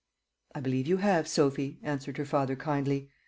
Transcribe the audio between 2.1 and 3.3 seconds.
her father kindly.